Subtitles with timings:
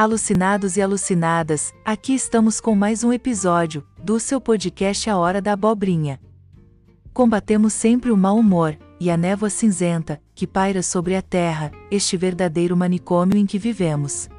[0.00, 5.52] Alucinados e alucinadas, aqui estamos com mais um episódio do seu podcast A Hora da
[5.52, 6.18] Abobrinha.
[7.12, 12.16] Combatemos sempre o mau humor e a névoa cinzenta que paira sobre a terra, este
[12.16, 14.30] verdadeiro manicômio em que vivemos.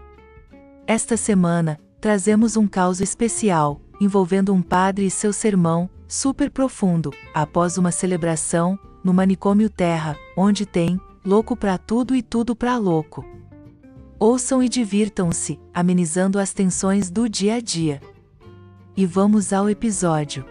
[0.87, 7.77] Esta semana, trazemos um caos especial, envolvendo um padre e seu sermão, super profundo, após
[7.77, 13.23] uma celebração, no manicômio Terra, onde tem louco pra tudo e tudo pra louco.
[14.23, 17.99] Ouçam e divirtam-se, amenizando as tensões do dia a dia.
[18.95, 20.45] E vamos ao episódio.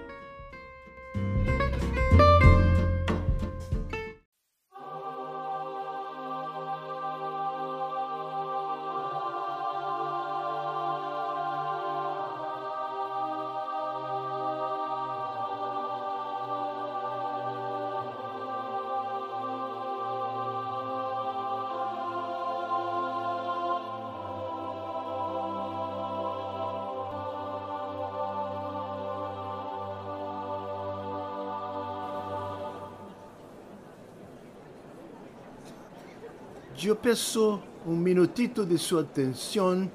[36.83, 39.91] Eu peço um minutito de sua atenção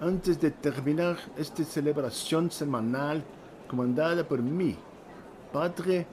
[0.00, 3.22] antes de terminar esta celebração semanal
[3.68, 4.76] comandada por mim,
[5.52, 6.08] Padre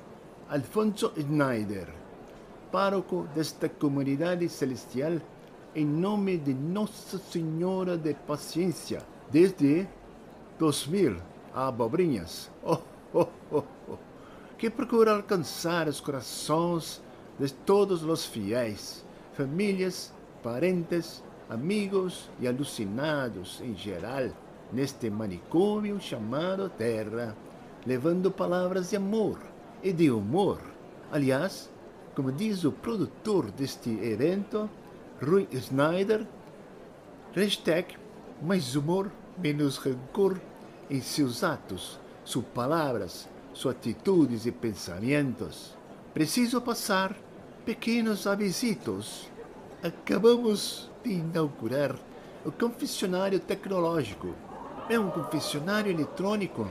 [0.48, 1.88] Alfonso Schneider,
[2.72, 5.14] pároco desta comunidade celestial,
[5.76, 9.88] em nome de Nossa Senhora de Paciência, desde
[10.60, 11.18] 2000
[11.52, 12.78] a Abobrinhas, oh,
[13.12, 13.98] oh, oh, oh,
[14.56, 17.02] que procura alcançar os corações
[17.40, 19.04] de todos os fiéis
[19.34, 24.30] famílias, parentes, amigos e alucinados em geral
[24.72, 27.36] neste manicômio chamado Terra,
[27.86, 29.40] levando palavras de amor
[29.84, 30.62] e de humor.
[31.12, 31.70] Aliás,
[32.16, 34.70] como diz o produtor deste evento,
[35.22, 36.26] Rui Schneider,
[37.34, 37.96] hashtag
[38.42, 40.40] mais humor, menos rancor
[40.90, 45.76] em seus atos, suas palavras, suas atitudes e pensamentos.
[46.14, 47.16] Preciso passar
[47.66, 49.31] pequenos avisitos.
[49.84, 51.96] Acabamos de inaugurar
[52.46, 54.36] o confessionário tecnológico.
[54.88, 56.68] É um confessionário eletrônico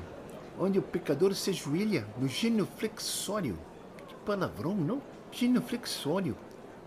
[0.57, 3.59] onde o pecador se ajoelha no genuflexório.
[4.07, 5.03] Que palavrão, não?
[5.33, 6.37] Genuflexório.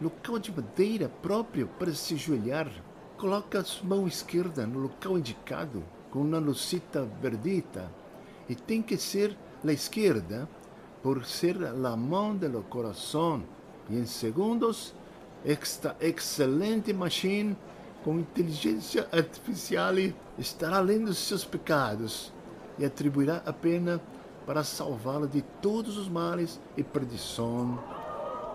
[0.02, 2.72] Local de madeira próprio para se ajoelhar.
[3.18, 7.92] Coloca a mão esquerda no local indicado com lucita verdita.
[8.48, 10.48] E tem que ser a esquerda
[11.02, 13.44] por ser a mão do coração
[13.90, 14.94] e em segundos,
[15.46, 17.58] esta excelente machine
[18.04, 19.94] com inteligência artificial
[20.38, 22.32] estará lendo seus pecados
[22.78, 24.02] e atribuirá a pena
[24.46, 27.82] para salvá-lo de todos os males e perdição.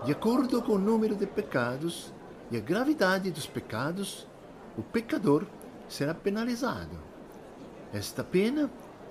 [0.05, 2.13] De acordo com o número de pecados
[2.51, 4.27] e a gravidade dos pecados,
[4.77, 5.45] o pecador
[5.87, 6.97] será penalizado.
[7.93, 8.69] Esta pena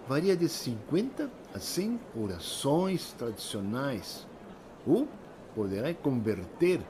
[0.09, 4.27] varia de 50 a 100 orações tradicionais,
[4.87, 5.09] ou
[5.55, 6.81] poderá converter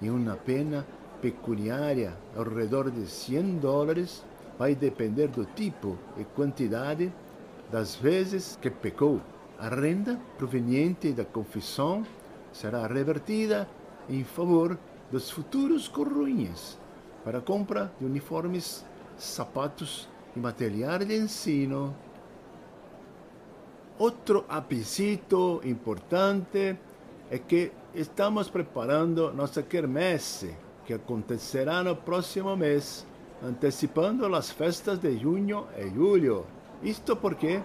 [0.00, 0.86] em uma pena
[1.20, 4.24] pecuniária ao redor de 100 dólares,
[4.58, 7.12] vai depender do tipo e quantidade
[7.70, 9.20] das vezes que pecou.
[9.58, 12.04] A renda proveniente da confissão
[12.52, 13.68] será revertida
[14.08, 14.78] em favor
[15.10, 16.78] dos futuros coroinhas
[17.24, 18.84] para a compra de uniformes,
[19.16, 21.94] sapatos e material de ensino.
[23.98, 26.76] Outro apesito importante
[27.30, 30.54] é que estamos preparando nossa quermesse,
[30.84, 33.06] que acontecerá no próximo mês,
[33.42, 36.46] antecipando as festas de junho e julho.
[36.82, 37.60] Isto porque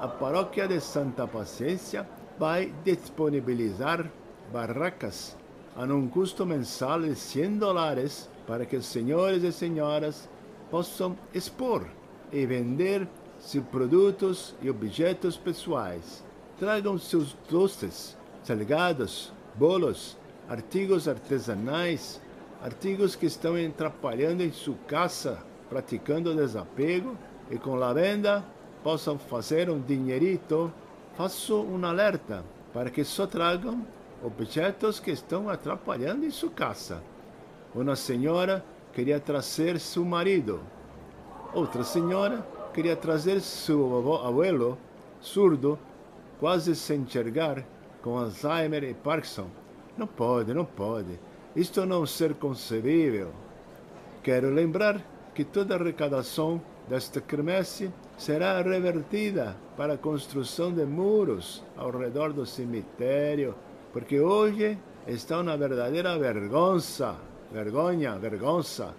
[0.00, 2.08] a paróquia de Santa Paciência
[2.38, 4.10] vai disponibilizar
[4.52, 5.36] barracas
[5.76, 10.28] a um custo mensal de 100 dólares para que os senhores e senhoras
[10.70, 11.86] possam expor
[12.30, 13.08] e vender
[13.38, 16.24] seus produtos e objetos pessoais.
[16.58, 20.16] Tragam seus doces salgados, bolos,
[20.48, 22.20] artigos artesanais,
[22.62, 25.38] artigos que estão atrapalhando em sua casa,
[25.68, 27.16] praticando desapego
[27.50, 28.44] e com a venda
[28.82, 30.72] possam fazer um dinheirito,
[31.16, 33.86] faço um alerta para que só tragam
[34.22, 37.02] objetos que estão atrapalhando em sua casa.
[37.74, 40.60] Uma senhora queria trazer seu marido.
[41.54, 44.78] Outra senhora queria trazer seu abuelo,
[45.20, 45.78] surdo,
[46.38, 47.64] quase sem enxergar,
[48.02, 49.48] com Alzheimer e Parkinson.
[49.96, 51.18] Não pode, não pode.
[51.54, 53.30] Isto não ser concebível.
[54.22, 55.00] Quero lembrar
[55.34, 62.32] que toda a arrecadação desta quermesse será revertida para a construção de muros ao redor
[62.32, 63.54] do cemitério,
[63.92, 67.16] porque hoje está uma verdadeira vergonha,
[67.50, 68.94] vergonha, vergonha.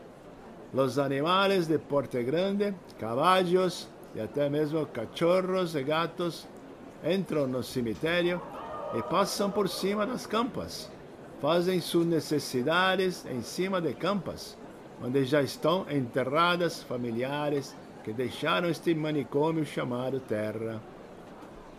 [0.73, 6.47] Los animales de porte grande, caballos e até mesmo cachorros e gatos
[7.03, 8.41] entram no cemitério
[8.94, 10.90] e passam por cima das campas.
[11.42, 14.57] Fazem suas necessidades em cima de campas,
[15.04, 20.81] onde já estão enterradas familiares que deixaram este manicômio chamado Terra.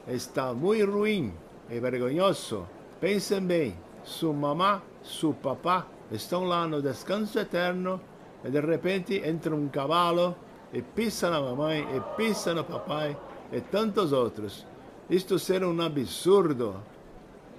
[0.06, 1.32] Está muito ruim
[1.70, 2.66] e vergonhoso.
[3.00, 8.00] Pensem bem, sua mamá, seu papá estão lá no descanso eterno
[8.44, 10.36] e de repente entra um cavalo
[10.72, 13.16] e pisa na mamãe e pisa no papai
[13.52, 14.66] e tantos outros.
[15.08, 16.76] Isto será um absurdo.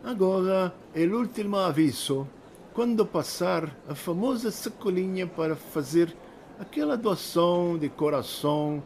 [0.06, 2.28] Agora é o último aviso.
[2.76, 6.16] Quando passar a famosa sacolinha para fazer
[6.60, 8.84] aquela doação de coração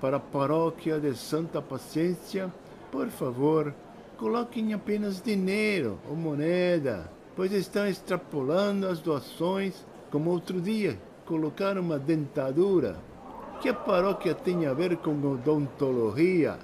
[0.00, 2.54] para a paróquia de Santa Paciência,
[2.92, 3.74] por favor,
[4.16, 10.96] coloquem apenas dinheiro ou moneda, pois estão extrapolando as doações como outro dia
[11.26, 12.96] colocar uma dentadura.
[13.60, 16.56] Que a paróquia tem a ver com odontologia?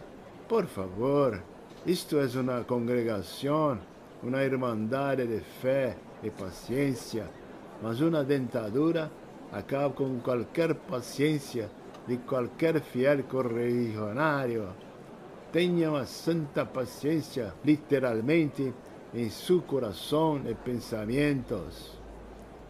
[0.49, 1.43] Por favor,
[1.85, 3.81] isto é uma congregação,
[4.23, 7.29] uma irmandade de fé e paciência,
[7.83, 9.11] mas uma dentadura
[9.53, 11.71] acaba com qualquer paciência
[12.07, 14.69] de qualquer fiel correligionário.
[15.53, 18.73] Tenha uma santa paciência, literalmente,
[19.15, 21.99] em seu coração e pensamentos.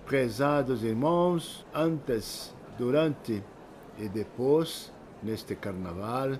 [0.05, 3.43] Prezados irmãos, antes, durante
[3.99, 4.93] e depois,
[5.23, 6.39] neste carnaval,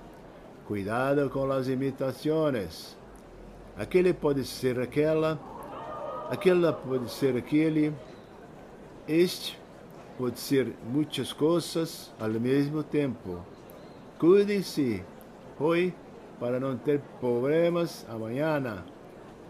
[0.67, 2.96] cuidado com as imitações.
[3.79, 5.39] Aquele pode ser aquela,
[6.31, 7.93] aquela pode ser aquele,
[9.07, 9.59] este
[10.17, 13.41] pode ser muitas coisas ao mesmo tempo.
[14.19, 15.05] Cuide-se
[15.61, 15.95] hoje
[16.41, 18.83] para não ter problemas amanhã,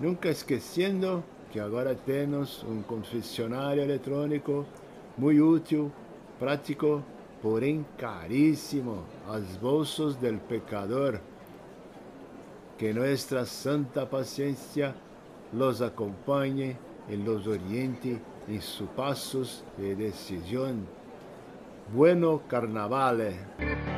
[0.01, 4.67] nunca esquecendo que agora temos um confessionário eletrônico
[5.17, 5.93] muito útil,
[6.39, 7.01] prático,
[7.41, 11.21] porém caríssimo aos bolsos del pecador.
[12.79, 14.95] Que nuestra santa paciencia
[15.53, 16.77] los acompañe
[17.09, 20.87] y los oriente en sus pasos de decisión.
[21.95, 23.96] Bueno carnavale.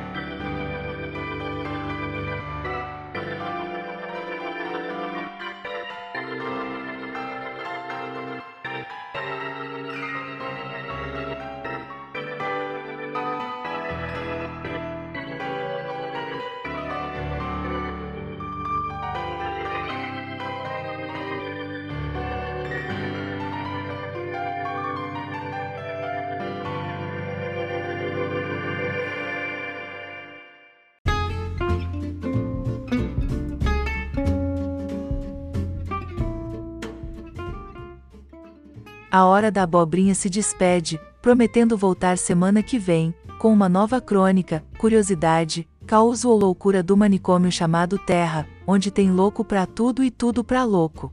[39.11, 44.63] A hora da abobrinha se despede, prometendo voltar semana que vem, com uma nova crônica,
[44.77, 50.43] curiosidade, caos ou loucura do manicômio chamado Terra, onde tem louco pra tudo e tudo
[50.43, 51.11] pra louco.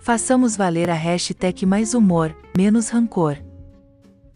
[0.00, 3.36] Façamos valer a hashtag mais humor, menos rancor.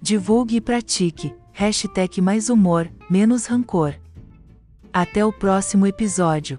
[0.00, 3.94] Divulgue e pratique, hashtag mais humor, menos rancor.
[4.93, 6.59] Até o próximo episódio.